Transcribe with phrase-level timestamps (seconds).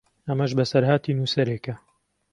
[0.29, 1.75] ئەمەش بەسەرهاتی نووسەرێکە